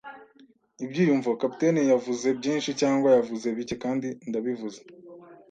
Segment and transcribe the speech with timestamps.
[0.85, 1.29] ibyiyumvo.
[1.41, 4.79] Kapiteni yavuze byinshi cyangwa yavuze bike, kandi ndabivuze